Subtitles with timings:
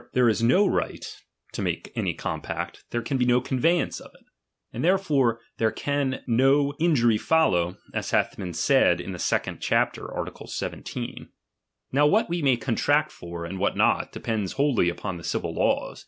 [0.13, 1.21] there is no right
[1.53, 4.25] to make any compact, there can be no conveyance of it,
[4.73, 10.11] and therefore there can no injury follow, as hath been said in the second chapter,
[10.11, 11.29] Article 1 7.
[11.91, 15.99] Now what we may contract for, and what not, depends wholly upon the civil laws.